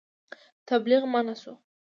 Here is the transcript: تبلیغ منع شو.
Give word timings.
تبلیغ 0.67 1.01
منع 1.13 1.33
شو. 1.41 1.53